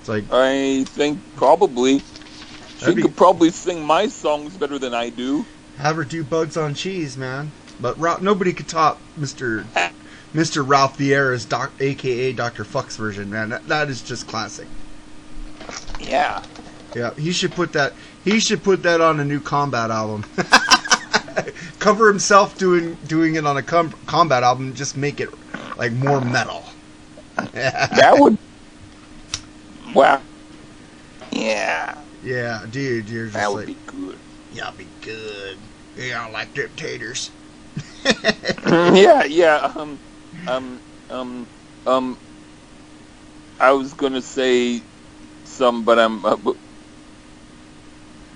[0.00, 2.02] It's like I think probably
[2.78, 5.44] she be- could probably sing my songs better than I do.
[5.80, 7.50] Have her do bugs on cheese, man.
[7.80, 9.64] But Ra- nobody could top Mister
[10.32, 13.48] Mister Ralph Vieira's doc, aka Doctor Fuck's version, man.
[13.50, 14.66] That, that is just classic.
[15.98, 16.42] Yeah.
[16.94, 17.92] Yeah, he should put that.
[18.24, 20.24] He should put that on a new combat album.
[21.78, 24.74] Cover himself doing doing it on a com- combat album.
[24.74, 25.30] Just make it
[25.78, 26.64] like more metal.
[27.52, 28.36] That would.
[29.94, 30.20] Wow.
[31.32, 34.18] Yeah, Yeah, dude, you're just that would like, be good.
[34.52, 35.56] yeah, be good.
[35.94, 37.30] Yeah, I like them taters.
[38.66, 39.72] yeah, yeah.
[39.74, 40.00] Um,
[40.46, 41.48] um, um,
[41.86, 42.20] um.
[43.60, 44.86] I was gonna say
[45.44, 46.24] some, but I'm.
[46.24, 46.36] Uh,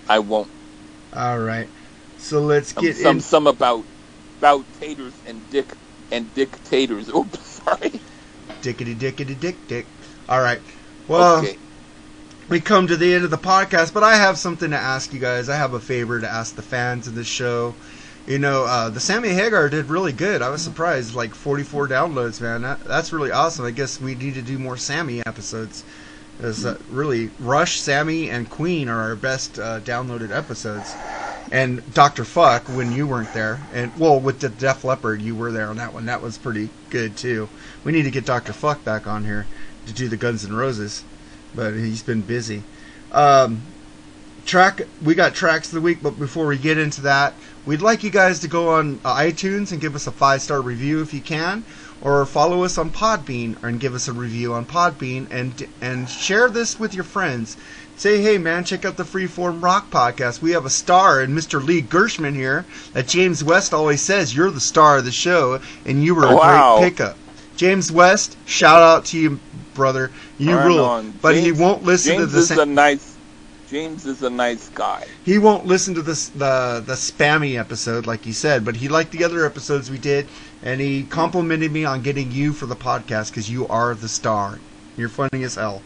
[0.07, 0.51] I won't.
[1.15, 1.71] All right,
[2.17, 3.21] so let's Um, get some in.
[3.21, 3.87] some about
[4.39, 5.75] about taters and dick
[6.11, 7.09] and dictators.
[7.15, 8.05] Oops, sorry.
[8.63, 9.87] Dickety dickety dick dick.
[10.29, 10.61] All right.
[11.07, 11.59] Well, okay.
[12.49, 15.21] We come to the end of the podcast, but I have something to ask you
[15.21, 15.49] guys.
[15.49, 17.75] I have a favor to ask the fans of the show.
[18.27, 20.43] You know, uh, the Sammy Hagar did really good.
[20.43, 22.63] I was surprised, like 44 downloads, man.
[22.63, 23.65] That, that's really awesome.
[23.65, 25.85] I guess we need to do more Sammy episodes.
[26.41, 30.95] As uh, really, Rush, Sammy, and Queen are our best uh, downloaded episodes.
[31.53, 35.53] And Doctor Fuck, when you weren't there, and well, with the Def Leppard, you were
[35.53, 36.07] there on that one.
[36.07, 37.49] That was pretty good too.
[37.85, 39.47] We need to get Doctor Fuck back on here
[39.87, 41.05] to do the Guns N' Roses,
[41.55, 42.63] but he's been busy.
[43.13, 43.63] Um,
[44.47, 47.35] track, we got tracks of the week, but before we get into that,
[47.67, 50.61] We'd like you guys to go on uh, iTunes and give us a five star
[50.61, 51.65] review if you can,
[52.03, 56.51] or follow us on Podbean and give us a review on Podbean, and and share
[56.51, 57.57] this with your friends.
[57.97, 60.43] Say, hey man, check out the Freeform Rock podcast.
[60.43, 61.65] We have a star in Mr.
[61.65, 62.67] Lee Gershman here.
[62.93, 66.37] That James West always says you're the star of the show, and you were a
[66.37, 66.77] Wow.
[66.81, 67.17] great pickup.
[67.57, 69.41] James West, shout out to you,
[69.75, 70.11] brother.
[70.39, 70.85] You rule.
[70.85, 71.13] on.
[71.23, 72.59] But he won't listen James to the is same.
[72.61, 73.11] a nice.
[73.69, 75.05] James is a nice guy.
[75.25, 79.11] he won't listen to this the the spammy episode like he said, but he liked
[79.11, 80.29] the other episodes we did,
[80.63, 84.61] and he complimented me on getting you for the podcast because you are the star.
[84.97, 85.83] You're funny as hell.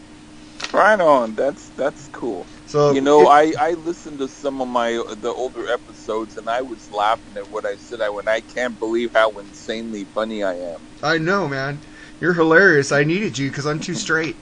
[0.73, 1.35] Right on.
[1.35, 2.45] That's that's cool.
[2.67, 6.37] So You know, it- I I listened to some of my uh, the older episodes,
[6.37, 8.01] and I was laughing at what I said.
[8.01, 10.81] I went, I can't believe how insanely funny I am.
[11.01, 11.79] I know, man.
[12.21, 12.91] You're hilarious.
[12.91, 14.35] I needed you because I'm too straight.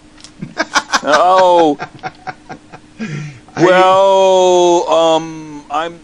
[1.03, 1.77] oh,
[3.57, 5.99] well, um, I'm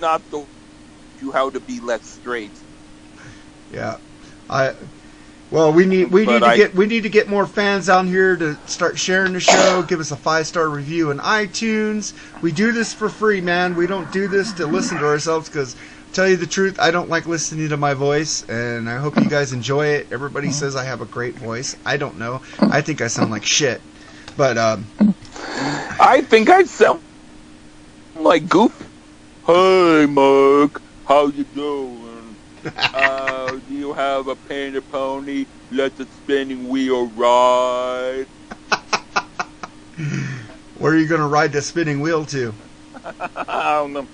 [0.00, 0.44] not the
[1.20, 2.50] you how to be less straight.
[3.72, 3.96] Yeah,
[4.50, 4.74] I.
[5.50, 7.88] Well, we need we But need to I- get we need to get more fans
[7.90, 9.82] out here to start sharing the show.
[9.86, 12.14] Give us a five star review in iTunes.
[12.40, 13.74] We do this for free, man.
[13.76, 15.76] We don't do this to listen to ourselves because,
[16.12, 19.28] tell you the truth, I don't like listening to my voice, and I hope you
[19.28, 20.08] guys enjoy it.
[20.10, 21.74] Everybody says I have a great voice.
[21.84, 22.42] I don't know.
[22.60, 23.82] I think I sound like shit,
[24.36, 24.86] but um,
[26.00, 27.00] I think I sound
[28.14, 28.84] like Goofy.
[29.46, 32.36] Hey, Mark, how you doing?
[32.94, 35.46] uh, do you have a panda pony?
[35.70, 38.26] Let the spinning wheel ride.
[40.74, 42.54] where are you gonna ride the spinning wheel to,
[43.48, 44.08] I don't know.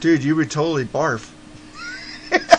[0.00, 0.24] Dude?
[0.24, 1.30] You would totally barf.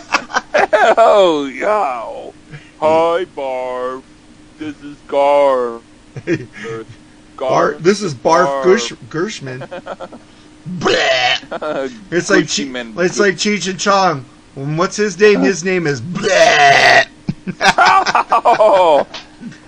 [0.98, 2.32] Oh, yeah.
[2.80, 4.02] Hi, Barf.
[4.58, 5.82] This is Garf.
[6.26, 7.80] Bar- Garf.
[7.80, 8.64] this is Barf Barf.
[8.64, 9.60] Gersh- Gershman.
[10.80, 11.94] Bleh.
[12.12, 14.26] It's like Gucci che- it's like Cheech and Chong.
[14.56, 15.42] What's his name?
[15.42, 17.06] His name is Bleh.
[17.62, 19.08] oh,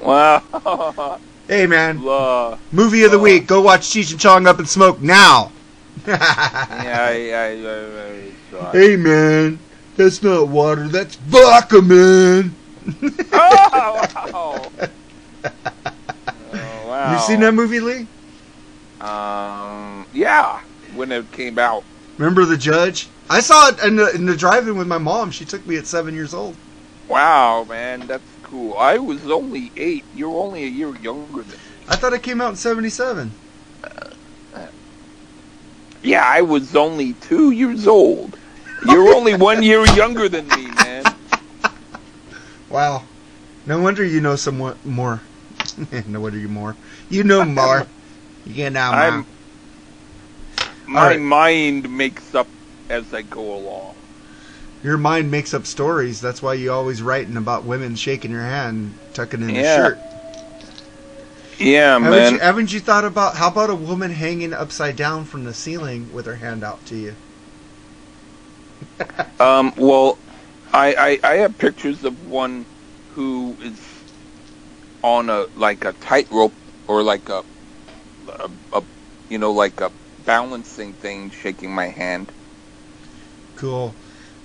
[0.02, 1.20] wow.
[1.48, 2.58] Hey man, Blah.
[2.72, 3.46] movie of the week.
[3.48, 5.52] Go watch Cheech and Chong Up in Smoke now.
[6.06, 9.60] Yeah, I, I, I, hey man,
[9.96, 10.88] that's not water.
[10.88, 12.56] That's vodka, man.
[13.32, 14.72] Oh, wow.
[16.56, 17.14] Oh, wow.
[17.14, 18.08] You seen that movie, Lee?
[19.02, 20.62] Um, yeah,
[20.96, 21.84] when it came out.
[22.18, 23.08] Remember the judge?
[23.30, 25.32] I saw it in the, in the drive-in with my mom.
[25.32, 26.56] She took me at seven years old.
[27.08, 28.76] Wow, man, that's cool.
[28.76, 30.04] I was only eight.
[30.16, 31.58] You're only a year younger than me.
[31.88, 33.32] I thought it came out in '77.
[36.04, 38.38] Yeah, I was only two years old.
[38.86, 41.06] You're only one year younger than me, man.
[42.70, 43.04] Wow.
[43.66, 45.22] No wonder you know somewhat more.
[46.08, 46.76] no wonder you more.
[47.10, 47.88] You know more.
[48.46, 49.00] You know more.
[49.00, 49.26] I'm.
[50.86, 51.20] My right.
[51.20, 52.48] mind makes up
[52.90, 53.96] as I go along.
[54.84, 56.20] Your mind makes up stories.
[56.20, 60.00] That's why you always writing about women shaking your hand, tucking in the Yeah, shirt.
[61.60, 62.30] Yeah, Haven't man.
[62.30, 66.14] you, haven't you thought about how about a woman hanging upside down from the ceiling
[66.14, 67.16] with her hand out to you?
[69.40, 70.18] Um, well,
[70.74, 72.66] I, I I have pictures of one
[73.16, 73.80] who is
[75.04, 76.54] on a like a tightrope
[76.88, 77.44] or like a,
[78.28, 78.84] a a
[79.30, 79.92] you know like a
[80.26, 82.32] balancing thing, shaking my hand.
[83.56, 83.94] Cool.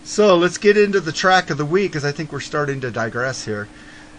[0.04, 2.90] So let's get into the track of the week, because I think we're starting to
[2.90, 3.68] digress here.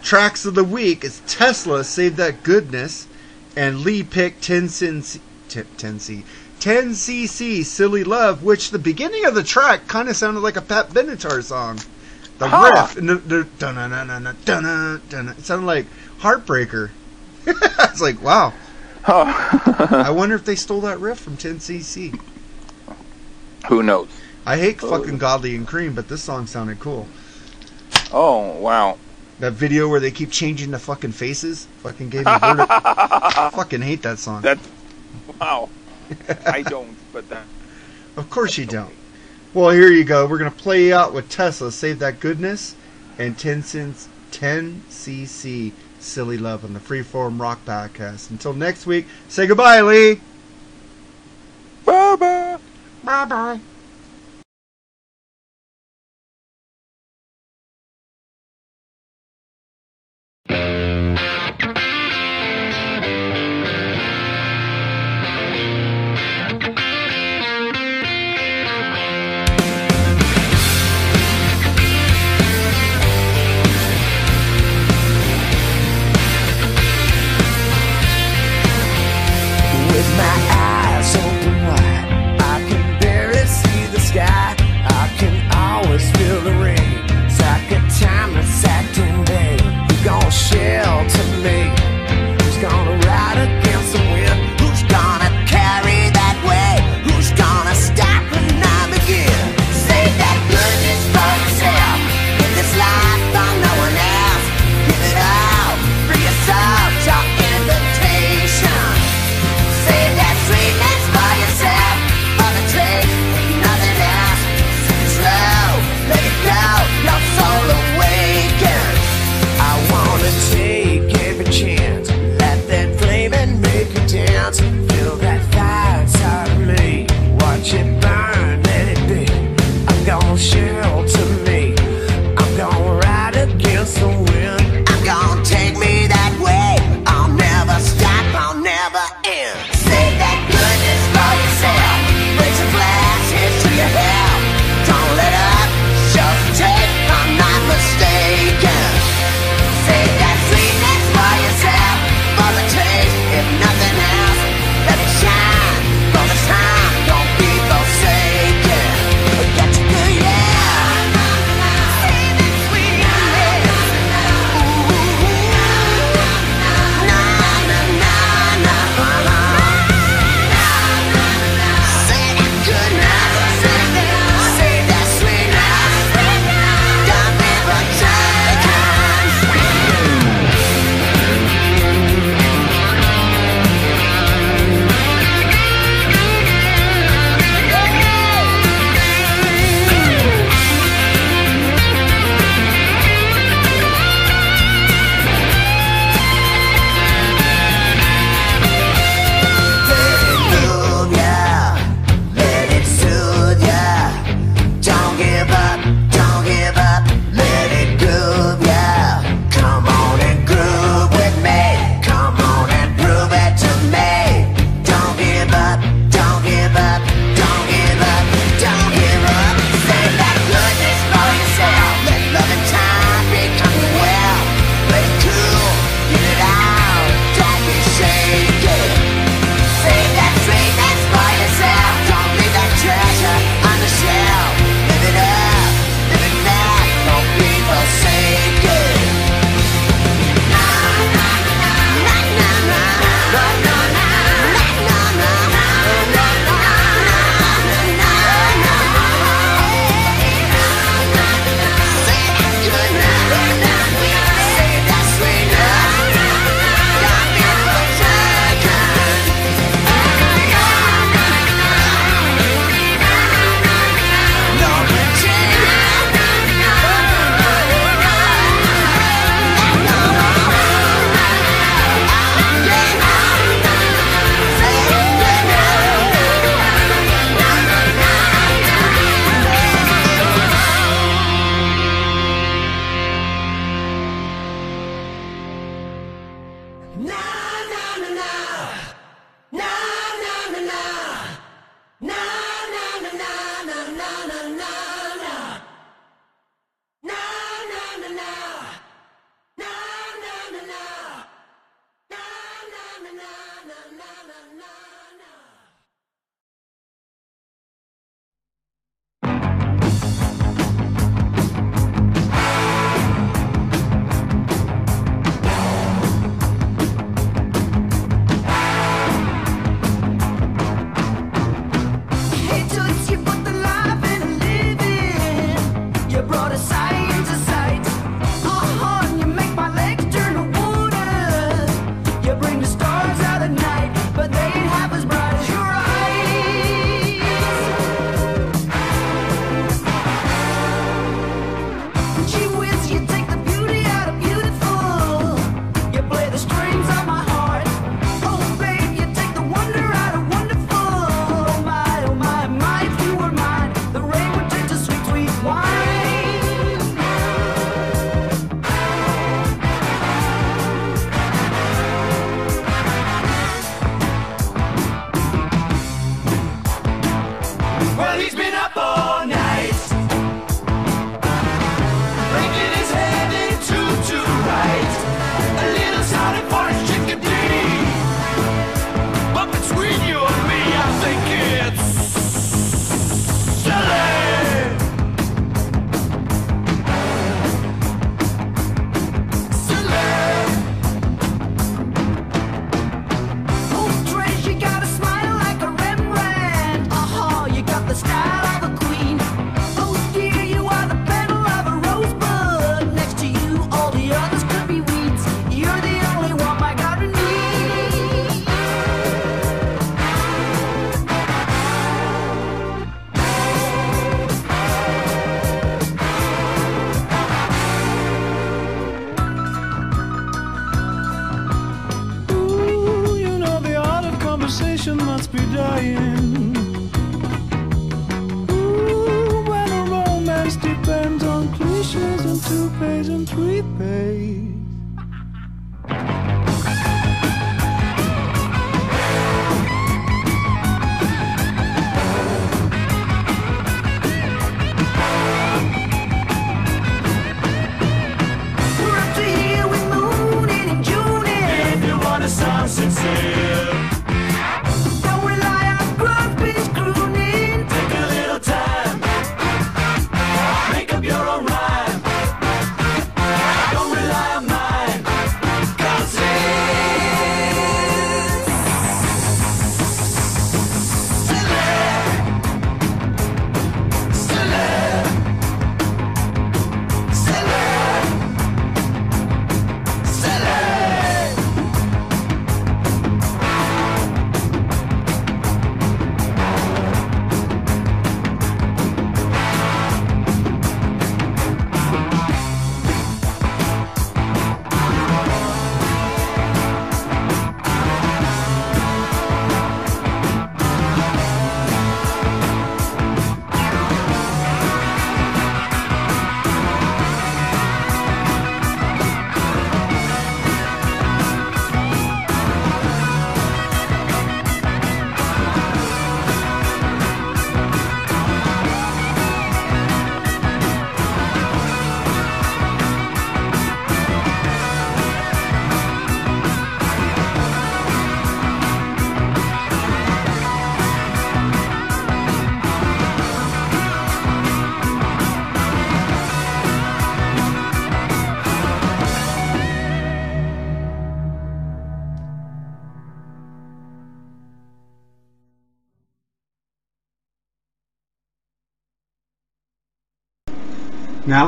[0.01, 3.07] Tracks of the week is Tesla, Save That Goodness,
[3.55, 5.19] and Lee picked 10 cc,
[5.49, 6.23] 10 10c,
[6.59, 10.89] 10cc, Silly Love, which the beginning of the track kind of sounded like a Pat
[10.89, 11.79] Benatar song.
[12.37, 12.71] The Huh.
[12.73, 13.47] riff, and the, the
[15.37, 15.85] it sounded like
[16.19, 16.89] Heartbreaker.
[17.45, 18.53] it's like, wow.
[19.05, 22.19] I wonder if they stole that riff from 10cc.
[23.67, 24.07] Who knows?
[24.45, 27.07] I hate fucking Godley and Creme, but this song sounded cool.
[28.11, 28.97] Oh wow.
[29.39, 32.65] That video where they keep changing the fucking faces fucking gave me vertigo.
[32.69, 34.41] I fucking hate that song.
[34.41, 34.67] That's
[35.39, 35.69] wow.
[36.45, 37.45] I don't, but that.
[38.17, 38.93] Of course you don't.
[39.53, 40.27] Well, here you go.
[40.27, 42.75] We're gonna play you out with Tesla, Save That Goodness,
[43.17, 48.29] and 10 cents, 10cc, Silly Love on the Freeform Rock Podcast.
[48.29, 50.19] Until next week, say goodbye, Lee.
[51.85, 52.57] Bye bye.
[53.03, 53.59] Bye bye.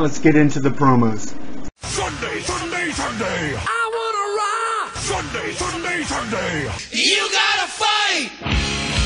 [0.02, 1.36] Let's get into the promos.
[1.84, 3.56] Sunday, Sunday, Sunday.
[3.56, 4.95] I wanna rock.
[4.95, 6.64] Sunday, Sunday, Sunday.
[6.91, 8.32] You gotta fight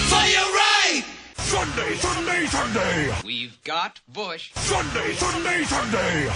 [0.08, 1.04] for your right.
[1.36, 3.14] Sunday, Sunday, Sunday.
[3.26, 4.52] We've got Bush.
[4.56, 6.32] Sunday, Sunday, Sunday.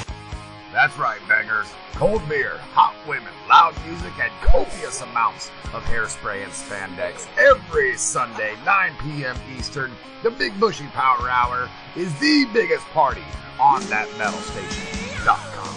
[0.73, 1.67] That's right, bangers.
[1.93, 7.27] Cold beer, hot women, loud music, and copious amounts of hairspray and spandex.
[7.37, 9.35] Every Sunday, 9 p.m.
[9.57, 9.91] Eastern,
[10.21, 13.23] the Big Bushy Power Hour is the biggest party
[13.59, 15.75] on that metal station.com.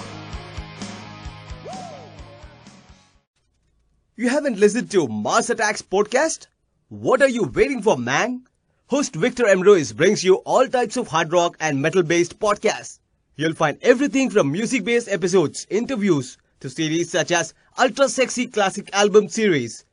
[4.14, 6.48] You haven't listened to Mars Attacks podcast?
[6.90, 8.44] What are you waiting for, man?
[8.88, 9.62] Host Victor M.
[9.62, 12.98] Ruiz brings you all types of hard rock and metal based podcasts.
[13.36, 18.88] You'll find everything from music based episodes, interviews, to series such as Ultra Sexy Classic
[18.92, 19.84] Album Series,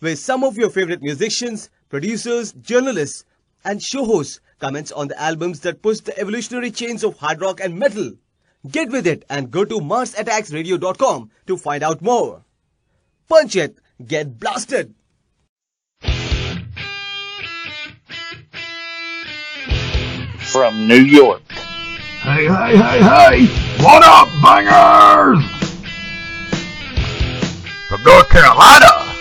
[0.00, 3.24] where some of your favorite musicians, producers, journalists,
[3.64, 7.60] and show hosts comments on the albums that push the evolutionary chains of hard rock
[7.60, 8.12] and metal.
[8.70, 12.42] Get with it and go to MarsAttacksRadio.com to find out more.
[13.28, 14.94] Punch it, get blasted!
[20.50, 21.42] From New York,
[22.22, 23.84] Hey, hey, hey, hey!
[23.84, 25.55] What up, bangers?
[27.96, 29.14] From North Carolina,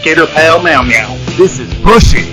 [0.00, 2.32] Skitter Pal Meow Meow, this is Bushy.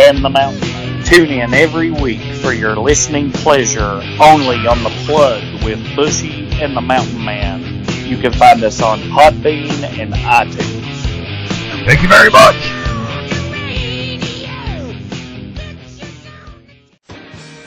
[0.00, 1.04] and the Mountain.
[1.04, 6.74] Tune in every week for your listening pleasure only on The Plug with Bushy and
[6.74, 7.84] the Mountain Man.
[8.06, 11.84] You can find us on Podbean and iTunes.
[11.84, 12.79] Thank you very much.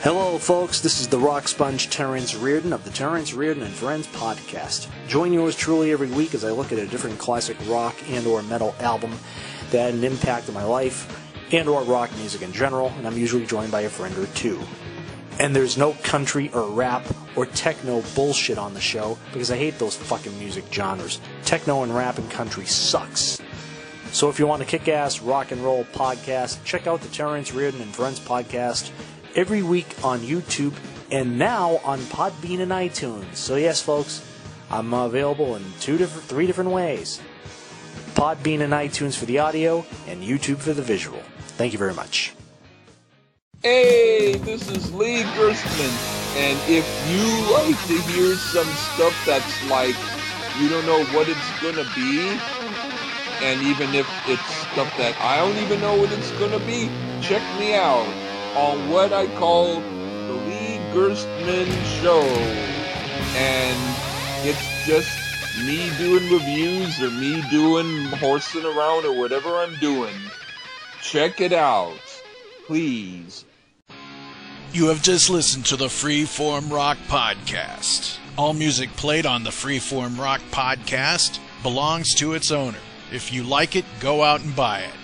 [0.04, 0.80] Hello, folks.
[0.82, 4.86] This is the Rock Sponge Terrence Reardon of the Terrence Reardon and Friends podcast.
[5.08, 8.74] Join yours truly every week as I look at a different classic rock and/or metal
[8.80, 9.18] album
[9.70, 11.08] that had an impact on my life
[11.54, 14.60] and/or rock music in general, and I'm usually joined by a friend or two.
[15.38, 19.78] And there's no country or rap or techno bullshit on the show because I hate
[19.78, 21.18] those fucking music genres.
[21.46, 23.40] Techno and rap and country sucks.
[24.12, 27.80] So if you want a kick-ass rock and roll podcast, check out the Terrence Reardon
[27.80, 28.90] and Friends podcast
[29.34, 30.74] every week on YouTube
[31.10, 33.36] and now on Podbean and iTunes.
[33.36, 34.24] So yes, folks,
[34.70, 37.20] I'm available in two different, three different ways:
[38.14, 41.20] Podbean and iTunes for the audio, and YouTube for the visual.
[41.56, 42.34] Thank you very much.
[43.62, 49.96] Hey, this is Lee Gerstmann, and if you like to hear some stuff that's like
[50.60, 52.28] you don't know what it's gonna be,
[53.42, 56.90] and even if it's stuff that I don't even know what it's gonna be,
[57.22, 58.06] check me out
[58.56, 62.22] on what I call the Lee Gerstmann Show,
[63.36, 65.08] and it's just
[65.66, 70.14] me doing reviews or me doing horsing around or whatever I'm doing.
[71.02, 71.98] Check it out,
[72.66, 73.44] please.
[74.72, 78.18] You have just listened to the Freeform Rock Podcast.
[78.36, 82.78] All music played on the Freeform Rock Podcast belongs to its owner.
[83.12, 85.03] If you like it, go out and buy it.